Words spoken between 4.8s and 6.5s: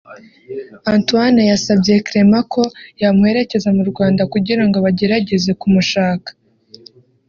bagerageze kumushaka